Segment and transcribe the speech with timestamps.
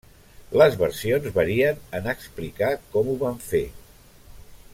[0.61, 3.65] Les versions varien en explicar com ho van fer.